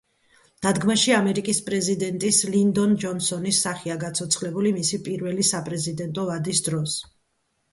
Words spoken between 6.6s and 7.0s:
დროს.